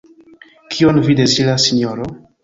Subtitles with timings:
[0.75, 2.09] Kion vi deziras, Sinjoro?